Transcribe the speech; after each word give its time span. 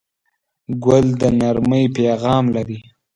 ګل 0.83 1.07
د 1.21 1.23
نرمۍ 1.39 1.85
پیغام 1.95 2.43
لري. 2.55 2.79